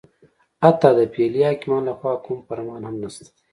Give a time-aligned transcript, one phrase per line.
[0.63, 3.41] حتی د فعلي حاکمانو لخوا کوم فرمان هم نشته دی